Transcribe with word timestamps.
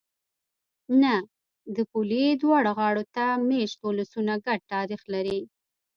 نه! 1.01 1.15
د 1.75 1.77
پولې 1.91 2.25
دواړو 2.41 2.71
غاړو 2.79 3.03
ته 3.15 3.25
مېشت 3.49 3.79
ولسونه 3.83 4.33
ګډ 4.45 4.59
تاریخ 4.73 5.01
لري. 5.13 5.39